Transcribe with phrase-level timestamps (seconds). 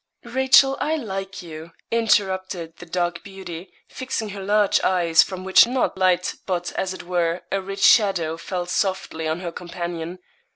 [0.23, 5.95] 'Rachel, I like you,' interrupted the dark beauty, fixing her large eyes, from which not
[5.95, 10.17] light, but, as it were, a rich shadow fell softly on her companion.